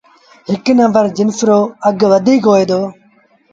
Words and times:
هڪ 0.51 0.65
نمبر 0.79 1.03
جنس 1.17 1.37
رو 1.47 1.59
اگھ 1.87 2.03
وڌيٚڪ 2.11 2.43
وهئي 2.49 2.65
دو۔ 2.69 2.81